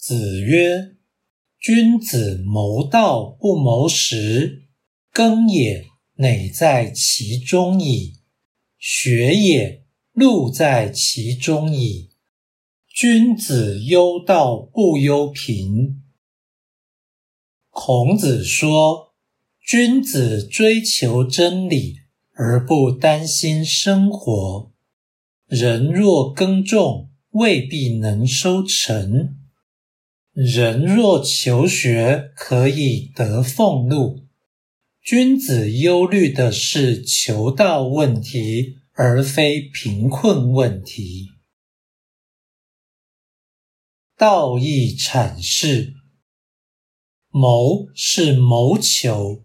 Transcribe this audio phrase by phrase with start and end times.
[0.00, 0.96] 子曰
[1.60, 4.62] ：“君子谋道不谋食，
[5.12, 5.84] 耕也
[6.14, 8.14] 馁在其中矣；
[8.78, 9.84] 学也
[10.14, 12.12] 禄在其中矣。
[12.88, 16.02] 君子忧道不忧贫。”
[17.68, 19.12] 孔子说
[19.60, 21.96] ：“君子追求真理
[22.32, 24.72] 而不担心生活，
[25.46, 29.36] 人若耕种，未必能收成。”
[30.32, 34.28] 人若求学，可以得俸禄。
[35.02, 41.30] 君子忧虑的是求道问题，而非贫困问题。
[44.16, 45.94] 道义阐释：
[47.30, 49.42] 谋是谋求，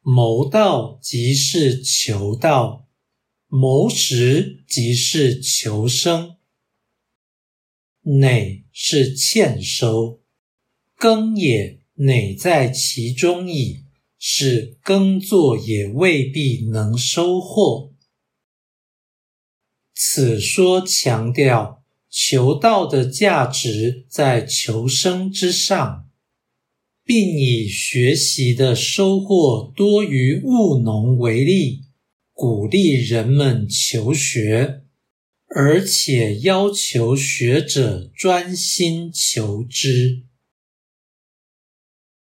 [0.00, 2.88] 谋道即是求道，
[3.46, 6.37] 谋食即是求生。
[8.10, 10.20] 馁是欠收，
[10.96, 13.80] 耕也馁在其中矣，
[14.18, 17.92] 是耕作也未必能收获。
[19.94, 26.08] 此说强调求道的价值在求生之上，
[27.04, 31.82] 并以学习的收获多于务农为例，
[32.32, 34.87] 鼓励人们求学。
[35.54, 40.27] 而且要求学者专心求知。